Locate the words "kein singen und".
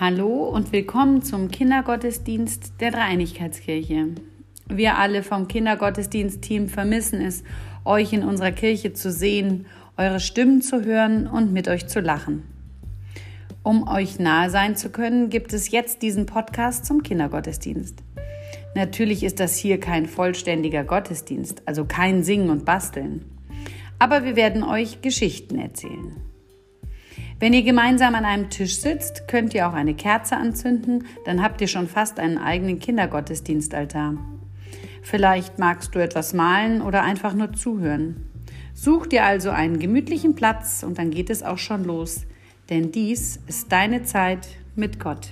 21.84-22.64